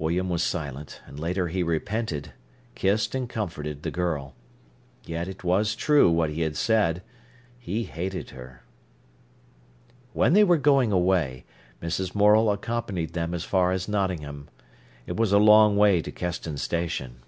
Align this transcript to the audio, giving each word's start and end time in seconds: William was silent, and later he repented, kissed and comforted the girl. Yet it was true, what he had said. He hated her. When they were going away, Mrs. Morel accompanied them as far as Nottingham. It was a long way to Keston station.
William 0.00 0.28
was 0.28 0.42
silent, 0.42 1.00
and 1.06 1.16
later 1.20 1.46
he 1.46 1.62
repented, 1.62 2.32
kissed 2.74 3.14
and 3.14 3.28
comforted 3.28 3.84
the 3.84 3.90
girl. 3.92 4.34
Yet 5.04 5.28
it 5.28 5.44
was 5.44 5.76
true, 5.76 6.10
what 6.10 6.28
he 6.30 6.40
had 6.40 6.56
said. 6.56 7.04
He 7.56 7.84
hated 7.84 8.30
her. 8.30 8.64
When 10.12 10.32
they 10.32 10.42
were 10.42 10.56
going 10.58 10.90
away, 10.90 11.44
Mrs. 11.80 12.16
Morel 12.16 12.50
accompanied 12.50 13.12
them 13.12 13.32
as 13.32 13.44
far 13.44 13.70
as 13.70 13.86
Nottingham. 13.86 14.48
It 15.06 15.16
was 15.16 15.30
a 15.32 15.38
long 15.38 15.76
way 15.76 16.02
to 16.02 16.10
Keston 16.10 16.56
station. 16.56 17.20